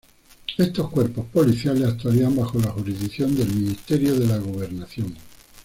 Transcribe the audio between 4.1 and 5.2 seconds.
de la Gobernación.